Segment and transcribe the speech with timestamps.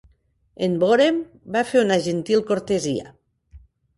[0.67, 1.19] En vore'm,
[1.57, 3.13] va fer una gentil cortesia.